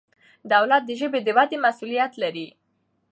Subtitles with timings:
[0.53, 2.47] دولت د ژبې د ودې مسؤلیت لري.